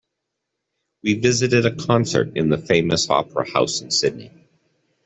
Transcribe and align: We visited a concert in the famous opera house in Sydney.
We 1.03 1.13
visited 1.19 1.67
a 1.67 1.75
concert 1.75 2.35
in 2.35 2.49
the 2.49 2.57
famous 2.57 3.07
opera 3.07 3.47
house 3.47 3.81
in 3.81 3.91
Sydney. 3.91 4.31